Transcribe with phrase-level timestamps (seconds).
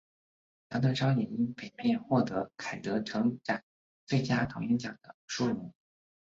[0.71, 3.63] 杨德昌也因本片获得坎城影展
[4.07, 5.71] 最佳导演奖的殊荣。